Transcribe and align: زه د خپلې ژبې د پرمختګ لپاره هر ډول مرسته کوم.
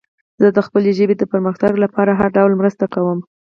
زه 0.41 0.47
د 0.53 0.59
خپلې 0.67 0.91
ژبې 0.97 1.15
د 1.17 1.23
پرمختګ 1.31 1.71
لپاره 1.83 2.11
هر 2.19 2.29
ډول 2.37 2.53
مرسته 2.61 2.85
کوم. 2.93 3.19